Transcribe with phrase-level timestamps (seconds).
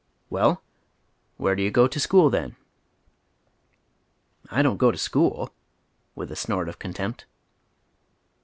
[0.31, 0.63] "Well,
[1.37, 2.55] where do yoii go to scliooi, then?""
[4.49, 5.53] I don't go to school,"
[6.15, 7.25] with a snort of contempt.